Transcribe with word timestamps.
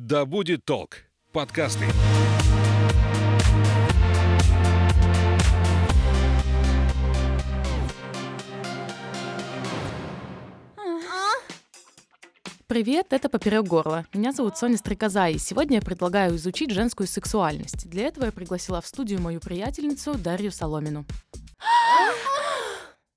Да 0.00 0.26
будет 0.26 0.64
толк. 0.64 0.98
Подкасты. 1.32 1.84
Привет, 12.68 13.12
это 13.12 13.28
«Поперек 13.28 13.64
горла». 13.66 14.06
Меня 14.14 14.30
зовут 14.30 14.56
Соня 14.56 14.76
Стрекоза, 14.76 15.30
и 15.30 15.36
сегодня 15.36 15.78
я 15.78 15.82
предлагаю 15.82 16.36
изучить 16.36 16.70
женскую 16.70 17.08
сексуальность. 17.08 17.90
Для 17.90 18.06
этого 18.06 18.26
я 18.26 18.32
пригласила 18.32 18.80
в 18.80 18.86
студию 18.86 19.20
мою 19.20 19.40
приятельницу 19.40 20.14
Дарью 20.16 20.52
Соломину. 20.52 21.06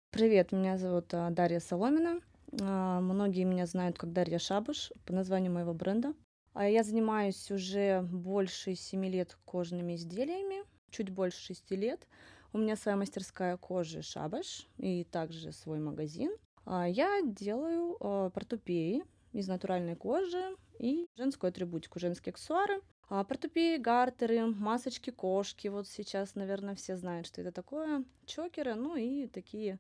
Привет, 0.10 0.52
меня 0.52 0.80
зовут 0.80 1.14
а, 1.14 1.30
Дарья 1.30 1.60
Соломина. 1.60 2.20
А, 2.60 3.00
Многие 3.00 3.44
меня 3.44 3.68
знают 3.68 4.00
как 4.00 4.12
Дарья 4.14 4.40
Шабыш 4.40 4.92
по 5.06 5.14
названию 5.14 5.52
моего 5.52 5.76
бренда. 5.76 6.16
А 6.54 6.68
Я 6.68 6.84
занимаюсь 6.84 7.50
уже 7.50 8.02
больше 8.02 8.76
семи 8.76 9.10
лет 9.10 9.38
кожными 9.46 9.96
изделиями, 9.96 10.64
чуть 10.90 11.10
больше 11.10 11.40
шести 11.40 11.76
лет. 11.76 12.08
У 12.54 12.58
меня 12.58 12.76
своя 12.76 12.98
мастерская 12.98 13.56
кожи 13.56 14.02
Шабаш 14.02 14.68
и 14.78 15.06
также 15.06 15.54
свой 15.54 15.80
магазин. 15.80 16.36
А, 16.66 16.88
Я 16.88 17.22
делаю 17.24 17.96
а, 18.02 18.30
портупеи 18.32 19.04
из 19.32 19.48
натуральной 19.48 19.96
кожи 19.96 20.58
и 20.78 21.08
женскую 21.16 21.50
атрибутику, 21.50 22.00
женские 22.00 22.32
аксессуары. 22.32 22.82
Портупеи, 23.08 23.76
гартеры, 23.76 24.46
масочки 24.46 25.10
кошки. 25.10 25.68
Вот 25.68 25.88
сейчас, 25.88 26.36
наверное, 26.36 26.76
все 26.76 26.96
знают, 26.96 27.28
что 27.28 27.42
это 27.42 27.52
такое. 27.52 28.06
Чокеры, 28.26 28.76
ну 28.76 28.96
и 28.96 29.28
такие 29.28 29.80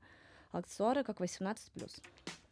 аксессуары, 0.52 1.06
как 1.06 1.22
18+. 1.22 1.56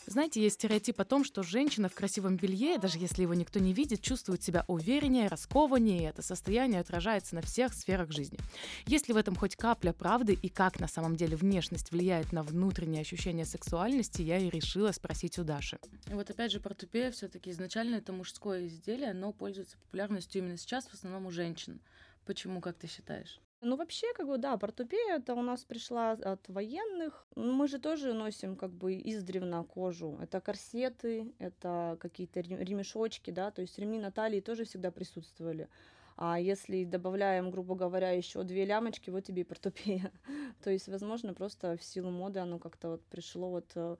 Знаете, 0.05 0.41
есть 0.41 0.55
стереотип 0.55 0.99
о 1.01 1.05
том, 1.05 1.23
что 1.23 1.43
женщина 1.43 1.87
в 1.89 1.93
красивом 1.93 2.35
белье, 2.35 2.77
даже 2.77 2.97
если 2.97 3.21
его 3.21 3.33
никто 3.33 3.59
не 3.59 3.73
видит, 3.73 4.01
чувствует 4.01 4.41
себя 4.41 4.65
увереннее, 4.67 5.27
раскованнее, 5.27 6.03
и 6.03 6.05
это 6.05 6.21
состояние 6.21 6.81
отражается 6.81 7.35
на 7.35 7.41
всех 7.41 7.73
сферах 7.73 8.11
жизни. 8.11 8.39
Есть 8.87 9.07
ли 9.07 9.13
в 9.13 9.17
этом 9.17 9.35
хоть 9.35 9.55
капля 9.55 9.93
правды 9.93 10.33
и 10.33 10.49
как 10.49 10.79
на 10.79 10.87
самом 10.87 11.15
деле 11.15 11.35
внешность 11.35 11.91
влияет 11.91 12.31
на 12.31 12.43
внутреннее 12.43 13.01
ощущение 13.01 13.45
сексуальности, 13.45 14.21
я 14.21 14.39
и 14.39 14.49
решила 14.49 14.91
спросить 14.91 15.37
у 15.37 15.43
Даши. 15.43 15.79
Вот 16.07 16.29
опять 16.29 16.51
же, 16.51 16.59
портупея 16.59 17.11
все-таки 17.11 17.51
изначально 17.51 17.95
это 17.95 18.11
мужское 18.11 18.67
изделие, 18.67 19.13
но 19.13 19.31
пользуется 19.31 19.77
популярностью 19.77 20.41
именно 20.41 20.57
сейчас 20.57 20.87
в 20.87 20.93
основном 20.93 21.27
у 21.27 21.31
женщин. 21.31 21.81
Почему, 22.25 22.61
как 22.61 22.77
ты 22.77 22.87
считаешь? 22.87 23.39
Ну, 23.61 23.75
вообще, 23.75 24.13
как 24.13 24.27
бы, 24.27 24.37
да, 24.37 24.57
портупея 24.57 25.17
это 25.17 25.33
у 25.33 25.41
нас 25.41 25.65
пришла 25.65 26.11
от 26.11 26.47
военных. 26.47 27.27
Ну, 27.35 27.51
Мы 27.51 27.67
же 27.67 27.77
тоже 27.79 28.13
носим 28.13 28.55
как 28.55 28.71
бы 28.71 28.93
издревно 28.93 29.63
кожу. 29.65 30.17
Это 30.21 30.39
корсеты, 30.39 31.33
это 31.39 31.97
какие-то 31.99 32.39
ре- 32.39 32.63
ремешочки, 32.63 33.31
да, 33.31 33.51
то 33.51 33.61
есть 33.61 33.77
ремни 33.77 33.99
на 33.99 34.11
талии 34.11 34.39
тоже 34.39 34.63
всегда 34.63 34.91
присутствовали. 34.91 35.67
А 36.15 36.39
если 36.39 36.85
добавляем, 36.85 37.51
грубо 37.51 37.75
говоря, 37.75 38.11
еще 38.11 38.43
две 38.43 38.65
лямочки, 38.65 39.09
вот 39.09 39.25
тебе 39.25 39.41
и 39.41 39.45
портупея. 39.45 40.11
То 40.63 40.69
есть, 40.69 40.87
возможно, 40.87 41.33
просто 41.33 41.75
в 41.77 41.83
силу 41.83 42.11
моды 42.11 42.39
оно 42.39 42.59
как-то 42.59 42.89
вот 42.91 43.01
пришло, 43.05 43.49
вот 43.49 43.71
э, 43.75 43.97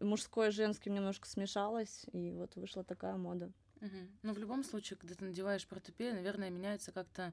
мужское 0.00 0.50
с 0.50 0.54
женским 0.54 0.94
немножко 0.94 1.28
смешалось, 1.28 2.06
и 2.12 2.32
вот 2.32 2.54
вышла 2.56 2.84
такая 2.84 3.16
мода. 3.16 3.50
Но 4.22 4.34
в 4.34 4.38
любом 4.38 4.62
случае, 4.64 4.96
когда 4.98 5.14
ты 5.14 5.24
надеваешь 5.24 5.66
портупею, 5.66 6.14
наверное, 6.14 6.50
меняется 6.50 6.92
как-то 6.92 7.32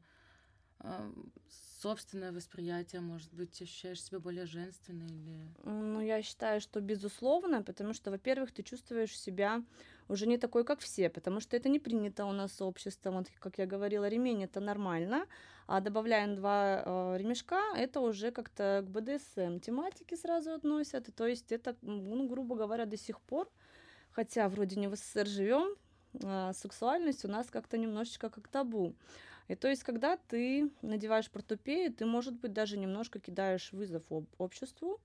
собственное 1.82 2.32
восприятие, 2.32 3.02
может 3.02 3.34
быть, 3.34 3.62
ощущаешь 3.62 4.02
себя 4.02 4.20
более 4.20 4.46
женственной 4.46 5.08
или... 5.08 5.38
Ну, 5.64 6.02
я 6.02 6.22
считаю, 6.22 6.60
что 6.60 6.82
безусловно, 6.82 7.62
потому 7.62 7.94
что, 7.94 8.12
во-первых, 8.12 8.52
ты 8.52 8.64
чувствуешь 8.64 9.18
себя 9.18 9.64
уже 10.08 10.26
не 10.26 10.38
такой, 10.38 10.64
как 10.64 10.80
все, 10.80 11.10
потому 11.10 11.40
что 11.40 11.56
это 11.56 11.70
не 11.70 11.80
принято 11.80 12.26
у 12.26 12.32
нас 12.32 12.62
обществом. 12.62 13.16
Вот, 13.16 13.28
как 13.40 13.58
я 13.58 13.66
говорила, 13.66 14.08
ремень 14.08 14.44
это 14.44 14.60
нормально, 14.60 15.28
а 15.68 15.82
добавляем 15.82 16.36
два 16.36 16.84
э, 16.84 17.18
ремешка, 17.18 17.62
это 17.76 18.00
уже 18.00 18.32
как-то 18.32 18.84
к 18.86 18.90
БДСМ 18.90 19.60
тематике 19.60 20.16
сразу 20.16 20.54
относят. 20.54 21.10
И 21.10 21.12
то 21.12 21.28
есть 21.28 21.52
это, 21.52 21.76
ну, 21.82 22.28
грубо 22.28 22.56
говоря, 22.56 22.86
до 22.86 22.98
сих 22.98 23.20
пор, 23.22 23.50
хотя 24.12 24.50
вроде 24.50 24.80
не 24.80 24.88
в 24.88 24.96
СССР 24.96 25.28
живем, 25.28 25.76
а, 26.24 26.54
сексуальность 26.54 27.26
у 27.26 27.28
нас 27.28 27.50
как-то 27.50 27.78
немножечко 27.78 28.30
как 28.30 28.48
табу. 28.48 28.96
И 29.48 29.56
то 29.56 29.68
есть, 29.68 29.84
когда 29.84 30.18
ты 30.18 30.70
надеваешь 30.82 31.30
портупею, 31.30 31.94
ты, 31.94 32.06
может 32.06 32.34
быть, 32.36 32.54
даже 32.54 32.78
немножко 32.78 33.20
кидаешь 33.20 33.72
вызов 33.72 34.04
об- 34.12 34.28
обществу, 34.38 35.00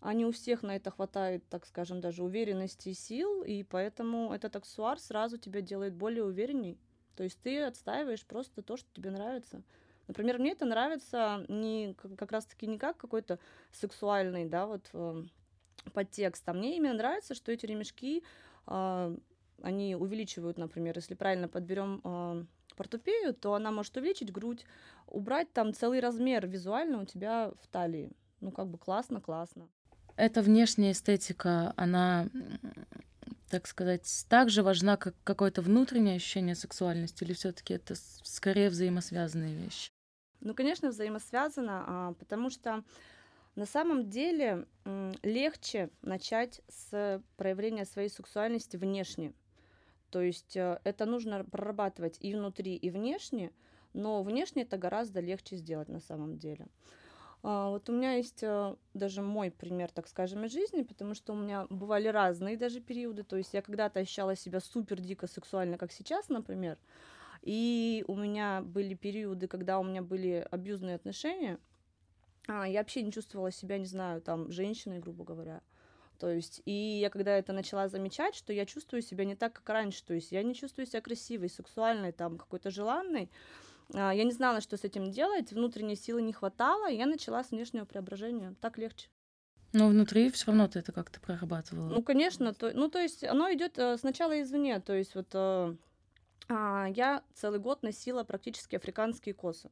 а 0.00 0.14
не 0.14 0.26
у 0.26 0.30
всех 0.32 0.62
на 0.62 0.76
это 0.76 0.90
хватает, 0.90 1.42
так 1.48 1.66
скажем, 1.66 2.00
даже 2.00 2.22
уверенности 2.22 2.90
и 2.90 2.94
сил, 2.94 3.42
и 3.42 3.64
поэтому 3.64 4.32
этот 4.32 4.56
аксессуар 4.56 4.98
сразу 4.98 5.38
тебя 5.38 5.60
делает 5.60 5.94
более 5.94 6.24
уверенней. 6.24 6.78
То 7.16 7.24
есть 7.24 7.40
ты 7.42 7.62
отстаиваешь 7.62 8.24
просто 8.24 8.62
то, 8.62 8.76
что 8.76 8.88
тебе 8.94 9.10
нравится. 9.10 9.62
Например, 10.06 10.38
мне 10.38 10.52
это 10.52 10.64
нравится 10.64 11.44
не 11.48 11.94
как 11.94 12.30
раз-таки 12.30 12.66
не 12.66 12.78
как 12.78 12.96
какой-то 12.96 13.38
сексуальный, 13.72 14.46
да, 14.46 14.66
вот 14.66 14.88
э, 14.92 15.24
подтекст, 15.92 16.48
а 16.48 16.52
мне 16.52 16.76
именно 16.76 16.94
нравится, 16.94 17.34
что 17.34 17.52
эти 17.52 17.66
ремешки, 17.66 18.22
а, 18.66 19.14
они 19.62 19.96
увеличивают, 19.96 20.58
например, 20.58 20.96
если 20.96 21.14
правильно 21.14 21.48
подберем 21.48 22.00
а, 22.04 22.44
портупею, 22.78 23.34
то 23.34 23.52
она 23.54 23.70
может 23.70 23.96
увеличить 23.96 24.32
грудь, 24.32 24.64
убрать 25.06 25.52
там 25.52 25.74
целый 25.74 26.00
размер 26.00 26.46
визуально 26.46 27.02
у 27.02 27.04
тебя 27.04 27.52
в 27.60 27.66
талии. 27.66 28.10
Ну, 28.40 28.52
как 28.52 28.68
бы 28.68 28.78
классно, 28.78 29.20
классно. 29.20 29.68
Эта 30.16 30.42
внешняя 30.42 30.92
эстетика, 30.92 31.72
она, 31.76 32.26
так 33.50 33.66
сказать, 33.66 34.26
так 34.28 34.50
же 34.50 34.62
важна, 34.62 34.96
как 34.96 35.14
какое-то 35.24 35.62
внутреннее 35.62 36.16
ощущение 36.16 36.54
сексуальности, 36.54 37.24
или 37.24 37.32
все-таки 37.32 37.74
это 37.74 37.94
с- 37.94 38.20
скорее 38.24 38.68
взаимосвязанные 38.68 39.54
вещи? 39.54 39.90
Ну, 40.40 40.54
конечно, 40.54 40.90
взаимосвязано, 40.90 41.84
а, 41.86 42.12
потому 42.14 42.50
что 42.50 42.84
на 43.56 43.66
самом 43.66 44.08
деле 44.08 44.66
легче 45.22 45.90
начать 46.02 46.62
с 46.68 47.22
проявления 47.36 47.84
своей 47.84 48.08
сексуальности 48.08 48.76
внешне. 48.76 49.32
То 50.10 50.20
есть 50.22 50.56
э, 50.56 50.80
это 50.84 51.06
нужно 51.06 51.44
прорабатывать 51.44 52.18
и 52.20 52.34
внутри, 52.34 52.74
и 52.76 52.90
внешне, 52.90 53.52
но 53.92 54.22
внешне 54.22 54.62
это 54.62 54.78
гораздо 54.78 55.20
легче 55.20 55.56
сделать 55.56 55.88
на 55.88 56.00
самом 56.00 56.38
деле. 56.38 56.66
А, 57.42 57.70
Вот 57.70 57.88
у 57.88 57.92
меня 57.92 58.14
есть 58.14 58.42
э, 58.42 58.76
даже 58.94 59.22
мой 59.22 59.50
пример, 59.50 59.90
так 59.90 60.08
скажем, 60.08 60.44
из 60.44 60.52
жизни, 60.52 60.82
потому 60.82 61.14
что 61.14 61.32
у 61.32 61.36
меня 61.36 61.66
бывали 61.70 62.08
разные 62.08 62.56
даже 62.56 62.80
периоды. 62.80 63.22
То 63.22 63.36
есть 63.36 63.54
я 63.54 63.62
когда-то 63.62 64.00
ощущала 64.00 64.36
себя 64.36 64.60
супер 64.60 65.00
дико 65.00 65.26
сексуально, 65.26 65.78
как 65.78 65.92
сейчас, 65.92 66.28
например. 66.28 66.78
И 67.42 68.04
у 68.08 68.16
меня 68.16 68.62
были 68.62 68.94
периоды, 68.94 69.46
когда 69.46 69.78
у 69.78 69.84
меня 69.84 70.02
были 70.02 70.46
абьюзные 70.50 70.96
отношения. 70.96 71.58
А, 72.48 72.66
я 72.66 72.80
вообще 72.80 73.02
не 73.02 73.12
чувствовала 73.12 73.50
себя, 73.52 73.78
не 73.78 73.86
знаю, 73.86 74.20
там, 74.22 74.50
женщиной, 74.50 74.98
грубо 74.98 75.24
говоря. 75.24 75.62
То 76.18 76.30
есть, 76.30 76.62
и 76.64 76.72
я 76.72 77.10
когда 77.10 77.36
это 77.36 77.52
начала 77.52 77.88
замечать, 77.88 78.34
что 78.34 78.52
я 78.52 78.66
чувствую 78.66 79.02
себя 79.02 79.24
не 79.24 79.36
так, 79.36 79.52
как 79.52 79.68
раньше, 79.68 80.04
то 80.04 80.14
есть 80.14 80.32
я 80.32 80.42
не 80.42 80.54
чувствую 80.54 80.86
себя 80.86 81.00
красивой, 81.00 81.48
сексуальной, 81.48 82.12
там, 82.12 82.38
какой-то 82.38 82.70
желанной, 82.70 83.30
а, 83.94 84.12
я 84.12 84.24
не 84.24 84.32
знала, 84.32 84.60
что 84.60 84.76
с 84.76 84.84
этим 84.84 85.10
делать, 85.10 85.52
внутренней 85.52 85.96
силы 85.96 86.22
не 86.22 86.32
хватало, 86.32 86.90
и 86.90 86.96
я 86.96 87.06
начала 87.06 87.42
с 87.42 87.50
внешнего 87.50 87.84
преображения. 87.84 88.54
Так 88.60 88.78
легче. 88.78 89.08
Но 89.72 89.88
внутри 89.88 90.30
все 90.30 90.46
равно 90.46 90.66
ты 90.66 90.78
это 90.78 90.92
как-то 90.92 91.20
прорабатывала. 91.20 91.88
Ну, 91.88 92.02
конечно, 92.02 92.54
то, 92.54 92.72
ну, 92.74 92.88
то 92.88 92.98
есть 92.98 93.22
оно 93.24 93.52
идет 93.52 93.78
э, 93.78 93.98
сначала 93.98 94.40
извне, 94.40 94.80
то 94.80 94.94
есть 94.94 95.14
вот 95.14 95.28
э, 95.34 95.76
а, 96.48 96.86
я 96.86 97.22
целый 97.34 97.60
год 97.60 97.82
носила 97.82 98.24
практически 98.24 98.76
африканские 98.76 99.34
косы. 99.34 99.70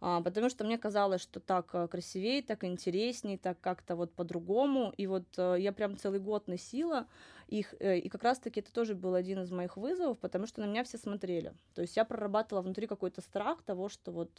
А, 0.00 0.20
потому 0.20 0.50
что 0.50 0.64
мне 0.64 0.78
казалось, 0.78 1.22
что 1.22 1.40
так 1.40 1.70
э, 1.72 1.88
красивее, 1.88 2.42
так 2.42 2.64
интересней, 2.64 3.38
так 3.38 3.60
как-то 3.60 3.96
вот 3.96 4.12
по-другому. 4.12 4.92
И 4.96 5.06
вот 5.06 5.24
э, 5.38 5.56
я 5.58 5.72
прям 5.72 5.96
целый 5.96 6.20
год 6.20 6.48
носила 6.48 7.06
их, 7.48 7.74
э, 7.80 7.98
и 7.98 8.08
как 8.08 8.22
раз-таки 8.22 8.60
это 8.60 8.72
тоже 8.72 8.94
был 8.94 9.14
один 9.14 9.42
из 9.42 9.50
моих 9.50 9.76
вызовов, 9.76 10.18
потому 10.18 10.46
что 10.46 10.60
на 10.60 10.66
меня 10.66 10.84
все 10.84 10.98
смотрели. 10.98 11.54
То 11.74 11.82
есть 11.82 11.96
я 11.96 12.04
прорабатывала 12.04 12.62
внутри 12.62 12.86
какой-то 12.86 13.22
страх 13.22 13.62
того, 13.62 13.88
что 13.88 14.12
вот, 14.12 14.30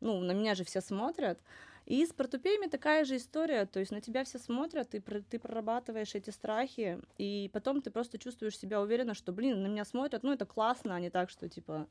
ну, 0.00 0.20
на 0.20 0.32
меня 0.32 0.54
же 0.54 0.64
все 0.64 0.80
смотрят. 0.80 1.40
И 1.86 2.06
с 2.06 2.12
портупеями 2.12 2.66
такая 2.66 3.04
же 3.04 3.16
история, 3.16 3.66
то 3.66 3.80
есть 3.80 3.90
на 3.90 4.00
тебя 4.00 4.24
все 4.24 4.38
смотрят, 4.38 4.90
пр- 5.04 5.24
ты 5.28 5.38
прорабатываешь 5.38 6.14
эти 6.14 6.30
страхи, 6.30 7.00
и 7.18 7.50
потом 7.52 7.82
ты 7.82 7.90
просто 7.90 8.18
чувствуешь 8.18 8.58
себя 8.58 8.80
уверенно, 8.80 9.14
что, 9.14 9.32
блин, 9.32 9.62
на 9.62 9.66
меня 9.66 9.84
смотрят, 9.84 10.22
ну, 10.22 10.32
это 10.32 10.46
классно, 10.46 10.94
а 10.94 11.00
не 11.00 11.10
так, 11.10 11.30
что, 11.30 11.48
типа, 11.48 11.88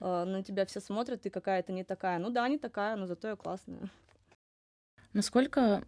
э, 0.00 0.24
на 0.24 0.42
тебя 0.42 0.64
все 0.64 0.80
смотрят, 0.80 1.22
ты 1.22 1.30
какая-то 1.30 1.72
не 1.72 1.84
такая. 1.84 2.18
Ну 2.18 2.30
да, 2.30 2.48
не 2.48 2.58
такая, 2.58 2.96
но 2.96 3.06
зато 3.06 3.28
я 3.28 3.36
классная. 3.36 3.90
Насколько 5.12 5.84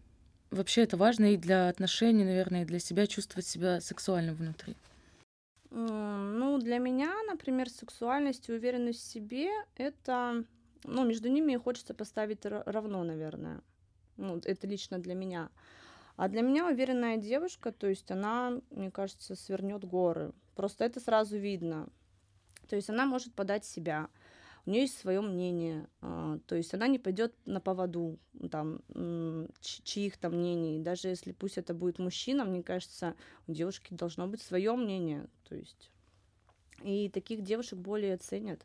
вообще 0.50 0.82
это 0.82 0.96
важно 0.96 1.32
и 1.32 1.36
для 1.36 1.68
отношений, 1.68 2.24
наверное, 2.24 2.62
и 2.62 2.66
для 2.66 2.78
себя 2.78 3.06
чувствовать 3.06 3.46
себя 3.46 3.80
сексуальным 3.80 4.34
внутри? 4.34 4.76
Ну, 5.70 6.58
для 6.58 6.78
меня, 6.78 7.12
например, 7.26 7.68
сексуальность 7.68 8.48
и 8.48 8.52
уверенность 8.52 9.00
в 9.00 9.10
себе 9.10 9.50
это, 9.74 10.44
ну, 10.84 11.04
между 11.04 11.28
ними 11.28 11.56
хочется 11.56 11.94
поставить 11.94 12.44
ра- 12.44 12.62
равно, 12.66 13.02
наверное. 13.04 13.62
Ну, 14.16 14.38
это 14.44 14.66
лично 14.66 14.98
для 14.98 15.14
меня. 15.14 15.50
А 16.16 16.28
для 16.28 16.42
меня 16.42 16.66
уверенная 16.66 17.16
девушка, 17.16 17.72
то 17.72 17.88
есть 17.88 18.10
она, 18.10 18.60
мне 18.70 18.90
кажется, 18.90 19.34
свернет 19.34 19.84
горы. 19.84 20.32
Просто 20.54 20.84
это 20.84 21.00
сразу 21.00 21.36
видно. 21.36 21.88
То 22.62 22.70
То 22.70 22.76
есть 22.76 22.90
она 22.90 23.06
может 23.06 23.34
подать 23.34 23.64
себя, 23.64 24.08
у 24.66 24.70
нее 24.70 24.82
есть 24.82 24.98
свое 24.98 25.20
мнение, 25.20 25.86
а, 26.00 26.38
то 26.46 26.54
есть 26.54 26.72
она 26.72 26.86
не 26.86 26.98
пойдет 26.98 27.34
на 27.44 27.60
поводу 27.60 28.18
там 28.50 28.80
чьих-то 29.60 30.30
мнений, 30.30 30.80
даже 30.80 31.08
если 31.08 31.32
пусть 31.32 31.58
это 31.58 31.74
будет 31.74 31.98
мужчина, 31.98 32.44
мне 32.44 32.62
кажется, 32.62 33.14
у 33.46 33.52
девушки 33.52 33.92
должно 33.92 34.26
быть 34.26 34.40
свое 34.40 34.74
мнение, 34.74 35.26
то 35.48 35.54
есть 35.54 35.90
и 36.82 37.08
таких 37.08 37.42
девушек 37.42 37.78
более 37.78 38.16
ценят. 38.16 38.64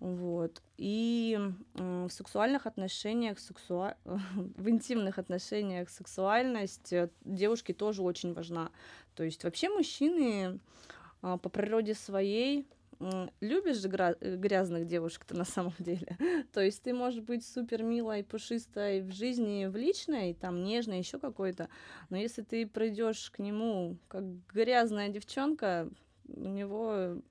Вот. 0.00 0.62
И 0.76 1.38
в 1.74 2.08
сексуальных 2.10 2.66
отношениях, 2.66 3.38
сексуа... 3.38 3.96
в 4.04 4.68
интимных 4.68 5.18
отношениях 5.18 5.90
сексуальность 5.90 6.92
э, 6.92 7.10
девушки 7.24 7.72
тоже 7.72 8.02
очень 8.02 8.32
важна. 8.32 8.70
То 9.14 9.24
есть 9.24 9.42
вообще 9.42 9.68
мужчины 9.68 10.60
а, 11.20 11.36
по 11.36 11.48
природе 11.48 11.94
своей 11.94 12.68
любишь 13.40 13.76
же 13.76 13.88
э, 13.88 14.36
грязных 14.36 14.86
девушек-то 14.86 15.36
на 15.36 15.44
самом 15.44 15.74
деле. 15.78 16.16
То 16.52 16.60
есть 16.60 16.82
ты 16.82 16.92
можешь 16.92 17.22
быть 17.22 17.46
супер 17.46 17.82
милой, 17.82 18.24
пушистой 18.24 19.02
в 19.02 19.12
жизни, 19.12 19.66
в 19.66 19.76
личной, 19.76 20.34
там 20.34 20.64
нежной, 20.64 20.98
еще 20.98 21.18
какой-то. 21.18 21.68
Но 22.10 22.16
если 22.16 22.42
ты 22.42 22.66
придешь 22.66 23.30
к 23.30 23.38
нему 23.38 23.98
как 24.08 24.24
грязная 24.48 25.08
девчонка, 25.08 25.88
у 26.26 26.48
него 26.48 27.22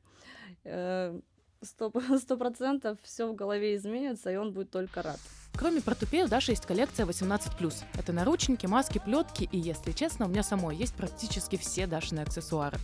э, 0.64 1.20
сто 2.18 2.38
процентов 2.38 2.98
все 3.04 3.28
в 3.28 3.36
голове 3.36 3.76
изменится, 3.76 4.32
и 4.32 4.36
он 4.36 4.52
будет 4.52 4.72
только 4.72 5.02
рад. 5.02 5.20
Кроме 5.58 5.82
портупеи 5.82 6.22
у 6.22 6.28
Даши 6.28 6.52
есть 6.52 6.68
коллекция 6.68 7.08
18+. 7.08 7.74
Это 7.98 8.14
наручники, 8.14 8.68
маски, 8.68 9.02
плетки 9.04 9.50
и, 9.52 9.58
если 9.58 9.92
честно, 9.92 10.28
у 10.28 10.30
меня 10.30 10.44
самой 10.44 10.76
есть 10.76 10.94
практически 10.94 11.58
все 11.58 11.88
Дашины 11.88 12.20
аксессуары. 12.20 12.78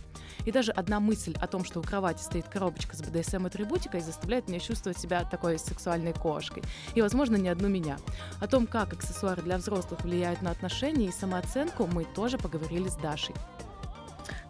И 0.44 0.50
даже 0.50 0.72
одна 0.72 0.98
мысль 0.98 1.36
о 1.40 1.46
том, 1.46 1.64
что 1.64 1.78
у 1.78 1.84
кровати 1.84 2.20
стоит 2.20 2.48
коробочка 2.48 2.96
с 2.96 3.00
BDSM-атрибутикой, 3.00 4.00
заставляет 4.00 4.48
меня 4.48 4.58
чувствовать 4.58 4.98
себя 4.98 5.24
такой 5.24 5.56
сексуальной 5.56 6.12
кошкой. 6.12 6.64
И, 6.96 7.00
возможно, 7.00 7.36
не 7.36 7.48
одну 7.48 7.68
меня. 7.68 7.96
О 8.40 8.48
том, 8.48 8.66
как 8.66 8.92
аксессуары 8.92 9.42
для 9.42 9.58
взрослых 9.58 10.02
влияют 10.02 10.42
на 10.42 10.50
отношения 10.50 11.06
и 11.06 11.12
самооценку, 11.12 11.86
мы 11.86 12.04
тоже 12.04 12.38
поговорили 12.38 12.88
с 12.88 12.96
Дашей. 12.96 13.36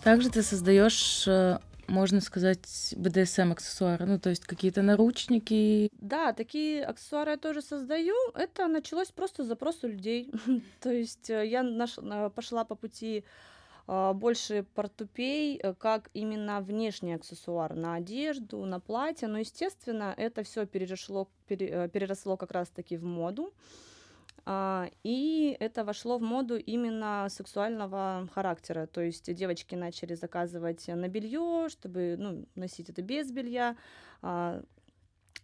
Также 0.03 0.31
ты 0.31 0.43
создаешь 0.43 1.29
э, 1.29 1.59
можно 1.89 2.21
сказать, 2.21 2.95
BDSM-аксессуары, 2.97 4.07
ну, 4.07 4.19
то 4.19 4.31
есть 4.31 4.45
какие-то 4.45 4.83
наручники. 4.83 5.91
Да, 6.01 6.33
такие 6.33 6.85
аксессуары 6.85 7.33
я 7.33 7.37
тоже 7.37 7.63
создаю. 7.63 8.15
Это 8.35 8.67
началось 8.69 9.11
просто 9.11 9.45
с 9.45 9.47
запроса 9.47 9.87
людей. 9.87 10.31
то 10.81 10.91
есть 10.91 11.31
э, 11.31 11.47
я 11.47 11.63
наш... 11.63 11.97
пошла 12.35 12.65
по 12.65 12.75
пути 12.75 13.25
а, 13.87 14.15
больше 14.15 14.65
портупей, 14.75 15.59
э, 15.59 15.75
как 15.75 16.11
именно 16.15 16.61
внешний 16.61 17.15
аксессуар 17.15 17.75
на 17.75 17.97
одежду, 17.97 18.65
на 18.65 18.81
платье. 18.81 19.29
Но, 19.29 19.39
естественно, 19.39 20.15
это 20.17 20.43
все 20.43 20.67
переросло, 20.67 21.29
э, 21.49 21.89
переросло 21.89 22.37
как 22.37 22.53
раз-таки 22.53 22.97
в 22.97 23.05
моду. 23.05 23.53
А, 24.47 24.91
и 25.03 25.57
это 25.59 25.85
вошло 25.85 26.19
в 26.19 26.23
моду 26.23 26.57
именно 26.57 27.27
сексуального 27.31 28.29
характера. 28.35 28.87
То 28.87 29.01
есть 29.01 29.33
девочки 29.33 29.75
начали 29.75 30.15
заказывать 30.15 30.87
на 30.89 31.09
белье, 31.09 31.69
чтобы 31.71 32.17
ну, 32.19 32.47
носить 32.55 32.91
это 32.91 33.03
без 33.03 33.31
белья, 33.31 33.77
а, 34.23 34.63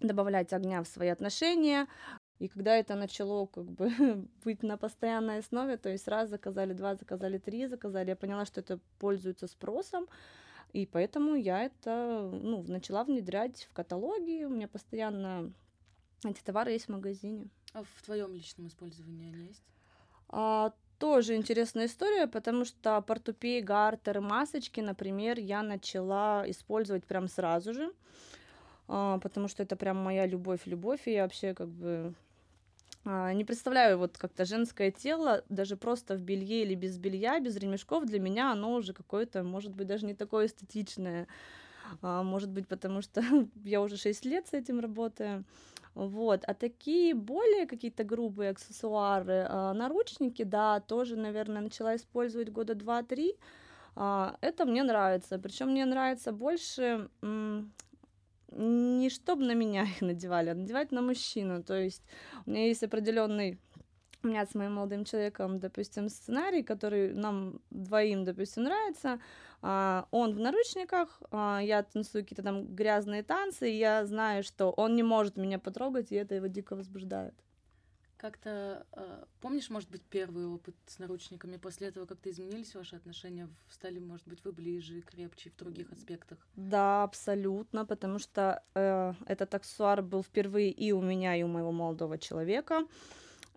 добавлять 0.00 0.52
огня 0.52 0.82
в 0.82 0.88
свои 0.88 1.08
отношения. 1.08 1.86
И 2.38 2.48
когда 2.48 2.74
это 2.76 2.94
начало 2.94 3.46
как 3.46 3.64
бы 3.64 3.90
быть 4.44 4.62
на 4.62 4.76
постоянной 4.76 5.38
основе, 5.38 5.76
то 5.76 5.88
есть 5.88 6.08
раз 6.08 6.30
заказали, 6.30 6.72
два 6.72 6.94
заказали, 6.94 7.38
три 7.38 7.66
заказали, 7.66 8.10
я 8.10 8.16
поняла, 8.16 8.44
что 8.44 8.60
это 8.60 8.80
пользуется 8.98 9.46
спросом, 9.46 10.08
и 10.72 10.86
поэтому 10.86 11.34
я 11.34 11.64
это 11.64 12.30
ну, 12.32 12.62
начала 12.62 13.04
внедрять 13.04 13.66
в 13.70 13.74
каталоги. 13.74 14.44
У 14.44 14.50
меня 14.50 14.68
постоянно 14.68 15.52
эти 16.24 16.42
товары 16.42 16.72
есть 16.72 16.86
в 16.86 16.90
магазине. 16.90 17.48
А 17.72 17.82
в 17.82 18.02
твоем 18.02 18.34
личном 18.34 18.66
использовании 18.66 19.28
они 19.28 19.46
есть? 19.48 19.62
А, 20.28 20.72
тоже 20.98 21.36
интересная 21.36 21.86
история, 21.86 22.26
потому 22.26 22.64
что 22.64 23.00
портупей, 23.00 23.62
гартер, 23.62 24.20
масочки, 24.20 24.80
например, 24.80 25.38
я 25.38 25.62
начала 25.62 26.44
использовать 26.48 27.04
прям 27.04 27.28
сразу 27.28 27.72
же, 27.72 27.92
а, 28.88 29.18
потому 29.18 29.48
что 29.48 29.62
это 29.62 29.76
прям 29.76 29.96
моя 29.96 30.26
любовь-любовь, 30.26 31.06
и 31.06 31.12
я 31.12 31.22
вообще 31.22 31.54
как 31.54 31.68
бы 31.68 32.14
а, 33.04 33.32
не 33.32 33.44
представляю 33.44 33.98
вот 33.98 34.18
как-то 34.18 34.44
женское 34.44 34.90
тело, 34.90 35.42
даже 35.48 35.76
просто 35.76 36.16
в 36.16 36.20
белье 36.22 36.62
или 36.62 36.74
без 36.74 36.98
белья, 36.98 37.40
без 37.40 37.56
ремешков, 37.56 38.04
для 38.04 38.20
меня 38.20 38.52
оно 38.52 38.74
уже 38.74 38.92
какое-то, 38.92 39.42
может 39.42 39.74
быть, 39.74 39.86
даже 39.86 40.06
не 40.06 40.14
такое 40.14 40.46
эстетичное. 40.46 41.26
А, 42.02 42.22
может 42.22 42.50
быть, 42.50 42.68
потому 42.68 43.02
что 43.02 43.22
я 43.64 43.80
уже 43.80 43.96
6 43.96 44.24
лет 44.24 44.46
с 44.48 44.52
этим 44.52 44.80
работаю. 44.80 45.44
Вот. 45.94 46.44
А 46.46 46.54
такие 46.54 47.14
более 47.14 47.66
какие-то 47.66 48.04
грубые 48.04 48.50
аксессуары, 48.50 49.46
а, 49.48 49.74
наручники, 49.74 50.44
да, 50.44 50.80
тоже, 50.80 51.16
наверное, 51.16 51.62
начала 51.62 51.96
использовать 51.96 52.50
года 52.50 52.74
два-три. 52.74 53.36
А, 53.96 54.36
это 54.40 54.64
мне 54.64 54.82
нравится. 54.82 55.38
Причем 55.38 55.70
мне 55.70 55.84
нравится 55.84 56.32
больше 56.32 57.08
не 58.52 59.10
чтобы 59.10 59.44
на 59.44 59.54
меня 59.54 59.82
их 59.96 60.00
надевали, 60.00 60.50
а 60.50 60.54
надевать 60.54 60.92
на 60.92 61.02
мужчину. 61.02 61.62
То 61.62 61.74
есть 61.74 62.02
у 62.46 62.50
меня 62.50 62.66
есть 62.66 62.82
определенный 62.82 63.58
у 64.22 64.28
меня 64.28 64.46
с 64.46 64.54
моим 64.54 64.74
молодым 64.74 65.04
человеком, 65.04 65.58
допустим, 65.58 66.08
сценарий, 66.08 66.62
который 66.62 67.12
нам 67.12 67.60
двоим, 67.70 68.24
допустим, 68.24 68.64
нравится, 68.64 69.20
а, 69.62 70.06
он 70.10 70.34
в 70.34 70.40
наручниках, 70.40 71.22
а, 71.30 71.60
я 71.62 71.82
танцую 71.82 72.24
какие-то 72.24 72.42
там 72.42 72.74
грязные 72.74 73.22
танцы, 73.22 73.70
и 73.70 73.78
я 73.78 74.04
знаю, 74.06 74.42
что 74.42 74.70
он 74.70 74.96
не 74.96 75.02
может 75.02 75.36
меня 75.36 75.58
потрогать, 75.58 76.12
и 76.12 76.16
это 76.16 76.34
его 76.34 76.46
дико 76.46 76.76
возбуждает. 76.76 77.34
Как-то 78.20 78.86
э, 78.92 79.24
помнишь, 79.40 79.70
может 79.70 79.90
быть, 79.90 80.02
первый 80.02 80.44
опыт 80.44 80.76
с 80.86 80.98
наручниками? 80.98 81.56
После 81.56 81.88
этого 81.88 82.04
как-то 82.04 82.30
изменились 82.30 82.74
ваши 82.74 82.96
отношения? 82.96 83.48
Стали, 83.70 83.98
может 83.98 84.28
быть, 84.28 84.44
вы 84.44 84.52
ближе, 84.52 85.00
крепче 85.00 85.48
в 85.48 85.56
других 85.56 85.90
аспектах? 85.90 86.38
Да, 86.54 87.02
абсолютно, 87.02 87.86
потому 87.86 88.18
что 88.18 88.62
э, 88.74 89.14
этот 89.24 89.54
аксессуар 89.54 90.02
был 90.02 90.22
впервые 90.22 90.70
и 90.70 90.92
у 90.92 91.00
меня, 91.00 91.34
и 91.34 91.42
у 91.42 91.48
моего 91.48 91.72
молодого 91.72 92.18
человека. 92.18 92.86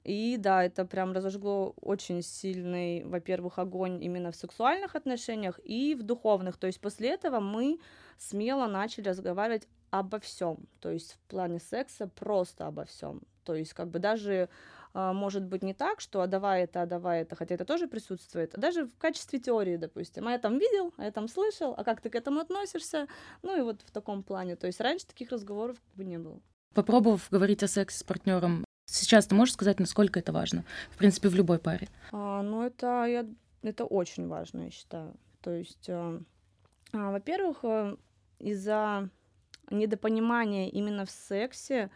И 0.03 0.37
да, 0.37 0.63
это 0.63 0.85
прям 0.85 1.13
разожгло 1.13 1.73
очень 1.81 2.21
сильный, 2.21 3.03
во-первых, 3.05 3.57
огонь 3.57 4.03
именно 4.03 4.31
в 4.31 4.35
сексуальных 4.35 4.95
отношениях 4.95 5.59
и 5.63 5.95
в 5.95 6.03
духовных. 6.03 6.57
То 6.57 6.67
есть 6.67 6.81
после 6.81 7.09
этого 7.09 7.39
мы 7.39 7.79
смело 8.17 8.67
начали 8.67 9.09
разговаривать 9.09 9.67
обо 9.91 10.19
всем. 10.19 10.67
То 10.81 10.89
есть 10.89 11.13
в 11.13 11.19
плане 11.29 11.59
секса 11.59 12.07
просто 12.07 12.67
обо 12.67 12.83
всем. 12.85 13.21
То 13.45 13.55
есть 13.55 13.73
как 13.73 13.89
бы 13.89 13.99
даже 13.99 14.49
а, 14.93 15.13
может 15.13 15.43
быть 15.43 15.63
не 15.63 15.73
так, 15.73 16.01
что 16.01 16.21
а 16.21 16.27
давай 16.27 16.63
это, 16.63 16.81
а 16.81 16.85
давай 16.85 17.21
это, 17.21 17.35
хотя 17.35 17.55
это 17.55 17.65
тоже 17.65 17.87
присутствует, 17.87 18.53
даже 18.57 18.85
в 18.85 18.97
качестве 18.97 19.39
теории, 19.39 19.75
допустим, 19.77 20.27
а 20.27 20.31
я 20.31 20.37
там 20.37 20.59
видел, 20.59 20.93
а 20.97 21.05
я 21.05 21.11
там 21.11 21.27
слышал, 21.27 21.73
а 21.75 21.83
как 21.83 22.01
ты 22.01 22.09
к 22.09 22.15
этому 22.15 22.39
относишься, 22.39 23.07
ну 23.41 23.57
и 23.57 23.61
вот 23.61 23.81
в 23.81 23.91
таком 23.91 24.23
плане. 24.23 24.55
То 24.55 24.67
есть 24.67 24.79
раньше 24.79 25.07
таких 25.07 25.31
разговоров 25.31 25.77
как 25.79 25.95
бы 25.95 26.03
не 26.03 26.17
было. 26.17 26.39
Попробовав 26.73 27.27
говорить 27.29 27.63
о 27.63 27.67
сексе 27.67 27.99
с 27.99 28.03
партнером, 28.03 28.65
Сейчас 28.93 29.25
ты 29.25 29.33
можешь 29.33 29.55
сказать, 29.55 29.79
насколько 29.79 30.19
это 30.19 30.31
важно? 30.31 30.63
В 30.91 30.97
принципе, 30.97 31.27
в 31.27 31.33
любой 31.33 31.57
паре. 31.57 31.87
А, 32.11 32.43
ну, 32.43 32.61
это, 32.61 33.05
я, 33.05 33.25
это 33.63 33.85
очень 33.85 34.27
важно, 34.27 34.65
я 34.65 34.69
считаю. 34.69 35.15
То 35.41 35.49
есть, 35.49 35.89
а, 35.89 36.21
а, 36.93 37.11
во-первых, 37.11 37.57
э, 37.63 37.97
из-за 38.37 39.09
недопонимания 39.71 40.69
именно 40.69 41.07
в 41.07 41.09
сексе 41.09 41.89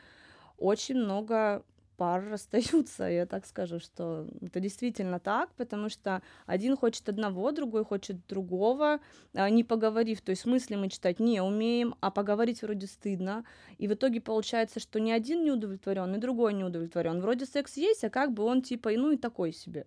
очень 0.57 0.95
много 0.95 1.63
пар 1.97 2.23
расстаются, 2.31 3.03
я 3.03 3.25
так 3.25 3.45
скажу, 3.45 3.79
что 3.79 4.27
это 4.41 4.59
действительно 4.59 5.19
так, 5.19 5.49
потому 5.55 5.89
что 5.89 6.21
один 6.45 6.77
хочет 6.77 7.09
одного, 7.09 7.51
другой 7.51 7.83
хочет 7.83 8.25
другого, 8.27 8.99
а, 9.33 9.49
не 9.49 9.63
поговорив, 9.63 10.21
то 10.21 10.29
есть 10.29 10.45
мысли 10.45 10.75
мы 10.75 10.89
читать 10.89 11.19
не 11.19 11.41
умеем, 11.41 11.95
а 11.99 12.11
поговорить 12.11 12.61
вроде 12.61 12.87
стыдно, 12.87 13.43
и 13.77 13.87
в 13.87 13.93
итоге 13.93 14.21
получается, 14.21 14.79
что 14.79 14.99
ни 14.99 15.11
один 15.11 15.43
не 15.43 15.51
удовлетворен, 15.51 16.15
и 16.15 16.19
другой 16.19 16.53
не 16.53 16.63
удовлетворен. 16.63 17.19
Вроде 17.19 17.45
секс 17.45 17.77
есть, 17.77 18.03
а 18.03 18.09
как 18.09 18.33
бы 18.33 18.43
он 18.43 18.61
типа, 18.61 18.91
ну 18.91 19.11
и 19.11 19.17
такой 19.17 19.51
себе. 19.51 19.85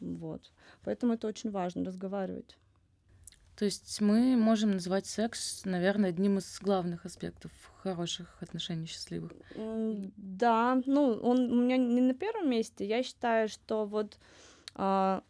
Вот. 0.00 0.52
Поэтому 0.82 1.14
это 1.14 1.28
очень 1.28 1.50
важно 1.50 1.84
разговаривать. 1.84 2.56
То 3.56 3.64
есть 3.66 4.00
мы 4.00 4.36
можем 4.36 4.72
назвать 4.72 5.06
секс, 5.06 5.62
наверное, 5.64 6.10
одним 6.10 6.38
из 6.38 6.58
главных 6.60 7.04
аспектов 7.04 7.52
хороших 7.82 8.36
отношений, 8.40 8.86
счастливых. 8.86 9.32
Да, 10.16 10.80
ну, 10.86 11.12
он 11.14 11.50
у 11.52 11.62
меня 11.62 11.76
не 11.76 12.00
на 12.00 12.14
первом 12.14 12.50
месте. 12.50 12.86
Я 12.86 13.02
считаю, 13.02 13.48
что 13.48 13.84
вот 13.84 14.18
а, 14.74 15.22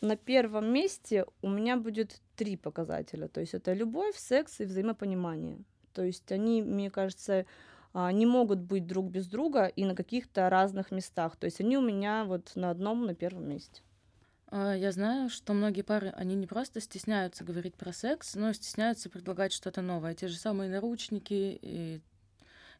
на 0.00 0.16
первом 0.16 0.72
месте 0.72 1.26
у 1.42 1.48
меня 1.48 1.76
будет 1.76 2.20
три 2.36 2.56
показателя. 2.56 3.28
То 3.28 3.40
есть 3.40 3.54
это 3.54 3.72
любовь, 3.72 4.16
секс 4.16 4.60
и 4.60 4.64
взаимопонимание. 4.64 5.58
То 5.92 6.02
есть 6.02 6.30
они, 6.32 6.62
мне 6.62 6.90
кажется, 6.90 7.46
а, 7.92 8.12
не 8.12 8.26
могут 8.26 8.60
быть 8.60 8.86
друг 8.86 9.06
без 9.06 9.26
друга 9.26 9.66
и 9.66 9.84
на 9.84 9.94
каких-то 9.94 10.50
разных 10.50 10.90
местах. 10.90 11.36
То 11.36 11.46
есть 11.46 11.60
они 11.60 11.78
у 11.78 11.82
меня 11.82 12.24
вот 12.24 12.52
на 12.54 12.70
одном, 12.70 13.06
на 13.06 13.14
первом 13.14 13.48
месте. 13.48 13.82
А, 14.56 14.72
Я 14.72 14.92
знаю, 14.92 15.30
что 15.30 15.52
многие 15.52 15.82
пары, 15.82 16.10
они 16.10 16.36
не 16.36 16.46
просто 16.46 16.80
стесняются 16.80 17.42
говорить 17.42 17.74
про 17.74 17.92
секс, 17.92 18.36
но 18.36 18.50
и 18.50 18.54
стесняются 18.54 19.10
предлагать 19.10 19.52
что-то 19.52 19.82
новое. 19.82 20.14
Те 20.14 20.28
же 20.28 20.36
самые 20.36 20.70
наручники 20.70 21.58
и, 21.60 22.00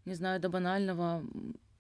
не 0.05 0.15
знаю, 0.15 0.39
до 0.39 0.49
банального 0.49 1.25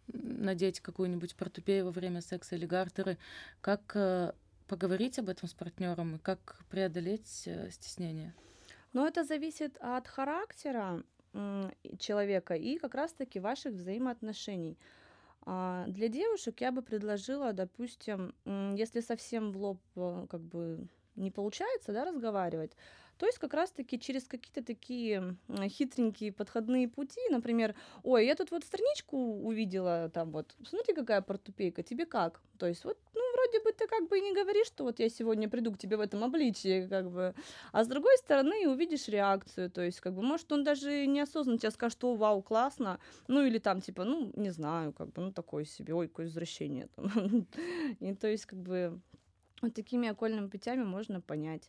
надеть 0.09 0.81
какую-нибудь 0.81 1.37
портупею 1.37 1.85
во 1.85 1.91
время 1.93 2.23
секса 2.23 2.57
или 2.57 2.67
гартеры. 2.67 3.19
Как 3.61 3.93
э, 3.95 4.33
поговорить 4.67 5.21
об 5.21 5.29
этом 5.29 5.49
с 5.49 5.55
партнером 5.55 6.17
и 6.17 6.19
как 6.19 6.59
преодолеть 6.71 7.45
э, 7.47 7.71
стеснение? 7.71 8.35
Но 8.93 9.07
это 9.07 9.23
зависит 9.23 9.77
от 9.79 10.09
характера 10.09 11.05
человека 11.99 12.55
и 12.55 12.79
как 12.79 12.95
раз-таки 12.95 13.41
ваших 13.41 13.75
взаимоотношений. 13.75 14.77
А, 15.47 15.85
Для 15.89 16.09
девушек 16.09 16.61
я 16.61 16.73
бы 16.73 16.83
предложила, 16.83 17.53
допустим, 17.53 18.35
если 18.77 19.01
совсем 19.01 19.53
в 19.53 19.57
лоб 19.59 19.81
э, 19.97 20.27
как 20.31 20.41
бы 20.41 20.89
не 21.17 21.31
получается, 21.31 21.93
да, 21.93 22.05
разговаривать, 22.05 22.73
то 23.19 23.27
есть 23.27 23.39
как 23.39 23.55
раз-таки 23.55 23.99
через 23.99 24.25
какие-то 24.25 24.65
такие 24.65 25.37
м, 25.49 25.69
хитренькие 25.69 26.33
подходные 26.33 26.89
пути, 26.89 27.21
например, 27.31 27.75
ой, 28.03 28.27
я 28.27 28.35
тут 28.35 28.51
вот 28.51 28.65
страничку 28.65 29.17
увидела, 29.17 30.11
там 30.13 30.33
вот, 30.33 30.55
смотри, 30.67 30.95
какая 30.95 31.23
портупейка, 31.23 31.83
тебе 31.83 32.07
как? 32.07 32.41
То 32.59 32.67
есть 32.67 32.85
вот, 32.85 32.99
ну, 33.15 33.21
вроде 33.35 33.61
бы 33.61 33.73
ты 33.73 33.87
как 33.87 34.09
бы 34.09 34.19
и 34.19 34.21
не 34.21 34.35
говоришь, 34.35 34.67
что 34.67 34.85
вот 34.85 34.99
я 34.99 35.09
сегодня 35.09 35.49
приду 35.49 35.73
к 35.73 35.79
тебе 35.79 35.97
в 35.97 36.01
этом 36.01 36.25
обличии, 36.25 36.87
как 36.89 37.11
бы, 37.11 37.35
а 37.73 37.85
с 37.85 37.87
другой 37.89 38.17
стороны 38.19 38.69
увидишь 38.69 39.09
реакцию, 39.09 39.71
то 39.71 39.83
есть, 39.83 40.01
как 40.01 40.15
бы, 40.15 40.23
может, 40.23 40.51
он 40.53 40.65
даже 40.65 41.07
неосознанно 41.07 41.59
тебе 41.59 41.71
скажет, 41.71 41.99
что 41.99 42.15
вау, 42.17 42.43
классно, 42.43 42.99
ну, 43.29 43.43
или 43.45 43.59
там, 43.59 43.81
типа, 43.81 44.05
ну, 44.05 44.33
не 44.35 44.51
знаю, 44.51 44.93
как 44.93 45.13
бы, 45.13 45.23
ну, 45.23 45.33
такое 45.33 45.65
себе, 45.65 45.95
ой, 45.95 46.09
какое 46.09 46.27
извращение 46.27 46.89
там. 46.97 47.07
И 48.01 48.15
то 48.15 48.29
есть, 48.29 48.47
как 48.47 48.59
бы, 48.59 49.01
вот 49.65 49.75
такими 49.75 50.09
окольными 50.09 50.49
путями 50.49 50.85
можно 50.85 51.21
понять. 51.21 51.69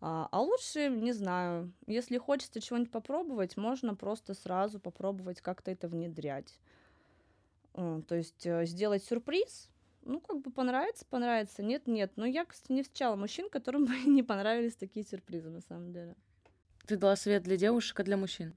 А, 0.00 0.28
а 0.30 0.40
лучше, 0.40 0.88
не 0.88 1.12
знаю, 1.12 1.72
если 1.86 2.18
хочется 2.18 2.60
чего-нибудь 2.60 2.92
попробовать, 2.92 3.56
можно 3.56 3.94
просто 3.94 4.34
сразу 4.34 4.78
попробовать 4.78 5.40
как-то 5.40 5.70
это 5.70 5.88
внедрять. 5.88 6.58
То 7.72 8.14
есть 8.14 8.46
э, 8.46 8.64
сделать 8.64 9.04
сюрприз, 9.04 9.68
ну, 10.02 10.20
как 10.20 10.40
бы 10.40 10.50
понравится, 10.50 11.04
понравится, 11.10 11.62
нет, 11.62 11.86
нет. 11.86 12.12
Но 12.16 12.24
я, 12.24 12.44
кстати, 12.44 12.72
не 12.72 12.82
встречала 12.82 13.16
мужчин, 13.16 13.50
которым 13.50 13.84
бы 13.86 13.94
не 14.06 14.22
понравились 14.22 14.76
такие 14.76 15.04
сюрпризы, 15.04 15.50
на 15.50 15.60
самом 15.60 15.92
деле. 15.92 16.14
Ты 16.86 16.96
дала 16.96 17.16
совет 17.16 17.42
для 17.42 17.56
девушек, 17.56 17.98
а 18.00 18.04
для 18.04 18.16
мужчин? 18.16 18.54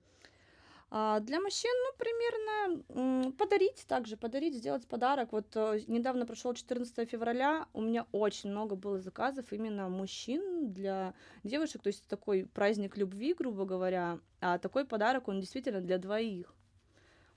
А 0.91 1.19
для 1.19 1.39
мужчин, 1.39 1.71
ну, 1.85 1.97
примерно 1.97 3.31
подарить 3.33 3.85
также, 3.87 4.17
подарить, 4.17 4.55
сделать 4.55 4.87
подарок. 4.87 5.31
Вот 5.31 5.55
э, 5.55 5.81
недавно 5.87 6.25
прошел 6.25 6.53
14 6.53 7.07
февраля, 7.07 7.67
у 7.73 7.81
меня 7.81 8.07
очень 8.11 8.49
много 8.49 8.75
было 8.75 8.99
заказов 8.99 9.53
именно 9.53 9.87
мужчин 9.87 10.73
для 10.73 11.13
девушек, 11.43 11.83
то 11.83 11.87
есть 11.87 12.07
такой 12.07 12.47
праздник 12.47 12.97
любви, 12.97 13.35
грубо 13.35 13.65
говоря, 13.65 14.19
а 14.41 14.57
такой 14.57 14.83
подарок, 14.83 15.27
он 15.27 15.39
действительно 15.41 15.79
для 15.79 15.99
двоих. 15.99 16.55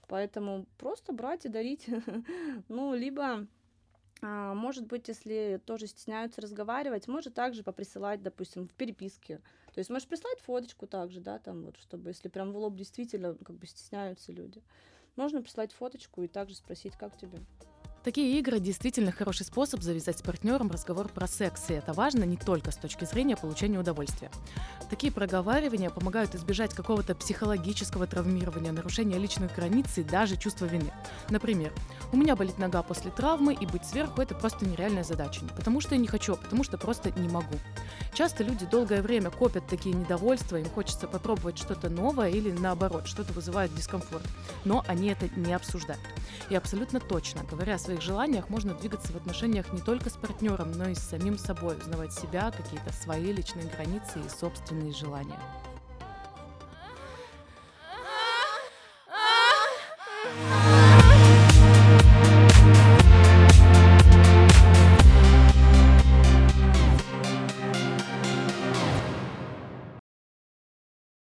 Поэтому 0.08 0.66
просто 0.78 1.12
брать 1.12 1.44
и 1.44 1.48
дарить. 1.48 1.86
Ну, 2.68 2.94
либо, 2.94 3.46
а, 4.22 4.54
может 4.54 4.86
быть, 4.86 5.08
если 5.08 5.60
тоже 5.66 5.86
стесняются 5.86 6.40
разговаривать, 6.40 7.06
может 7.06 7.34
также 7.34 7.62
поприсылать, 7.62 8.22
допустим, 8.22 8.66
в 8.66 8.72
переписке. 8.72 9.40
То 9.74 9.78
есть 9.78 9.90
можешь 9.90 10.08
прислать 10.08 10.38
фоточку 10.40 10.86
также, 10.86 11.20
да, 11.20 11.38
там 11.38 11.64
вот, 11.64 11.76
чтобы, 11.78 12.10
если 12.10 12.28
прям 12.28 12.52
в 12.52 12.56
лоб 12.56 12.76
действительно 12.76 13.34
как 13.34 13.56
бы 13.56 13.66
стесняются 13.66 14.32
люди. 14.32 14.62
Можно 15.16 15.42
прислать 15.42 15.72
фоточку 15.72 16.22
и 16.22 16.28
также 16.28 16.54
спросить, 16.54 16.96
как 16.96 17.16
тебе. 17.16 17.38
Такие 18.04 18.36
игры 18.40 18.58
действительно 18.58 19.12
хороший 19.12 19.46
способ 19.46 19.80
завязать 19.80 20.18
с 20.18 20.22
партнером 20.22 20.70
разговор 20.70 21.08
про 21.08 21.28
секс, 21.28 21.70
и 21.70 21.74
это 21.74 21.92
важно 21.92 22.24
не 22.24 22.36
только 22.36 22.72
с 22.72 22.76
точки 22.76 23.04
зрения 23.04 23.36
получения 23.36 23.78
удовольствия. 23.78 24.30
Такие 24.92 25.10
проговаривания 25.10 25.88
помогают 25.88 26.34
избежать 26.34 26.74
какого-то 26.74 27.14
психологического 27.14 28.06
травмирования, 28.06 28.72
нарушения 28.72 29.16
личных 29.16 29.54
границ 29.54 29.86
и 29.96 30.02
даже 30.02 30.36
чувства 30.36 30.66
вины. 30.66 30.92
Например, 31.30 31.72
у 32.12 32.16
меня 32.18 32.36
болит 32.36 32.58
нога 32.58 32.82
после 32.82 33.10
травмы, 33.10 33.54
и 33.54 33.64
быть 33.64 33.86
сверху– 33.86 34.20
это 34.22 34.34
просто 34.34 34.66
нереальная 34.66 35.02
задача. 35.02 35.40
Не 35.46 35.48
потому 35.48 35.80
что 35.80 35.94
я 35.94 36.00
не 36.02 36.08
хочу, 36.08 36.34
а 36.34 36.36
потому 36.36 36.62
что 36.62 36.76
просто 36.76 37.10
не 37.12 37.26
могу. 37.26 37.54
Часто 38.12 38.44
люди 38.44 38.66
долгое 38.66 39.00
время 39.00 39.30
копят 39.30 39.66
такие 39.66 39.94
недовольства, 39.94 40.56
им 40.58 40.68
хочется 40.68 41.08
попробовать 41.08 41.56
что-то 41.56 41.88
новое 41.88 42.28
или 42.28 42.52
наоборот, 42.52 43.06
что-то 43.06 43.32
вызывает 43.32 43.74
дискомфорт. 43.74 44.26
Но 44.66 44.84
они 44.88 45.08
это 45.08 45.26
не 45.36 45.54
обсуждают. 45.54 46.02
И 46.50 46.54
абсолютно 46.54 47.00
точно, 47.00 47.44
говоря 47.44 47.76
о 47.76 47.78
своих 47.78 48.02
желаниях, 48.02 48.50
можно 48.50 48.74
двигаться 48.74 49.10
в 49.14 49.16
отношениях 49.16 49.72
не 49.72 49.80
только 49.80 50.10
с 50.10 50.18
партнером, 50.18 50.72
но 50.72 50.90
и 50.90 50.94
с 50.94 50.98
самим 50.98 51.38
собой, 51.38 51.78
узнавать 51.78 52.12
себя, 52.12 52.50
какие-то 52.50 52.92
свои 52.92 53.32
личные 53.32 53.70
границы 53.74 54.20
и 54.20 54.28
собственные 54.28 54.81
желания. 54.90 55.38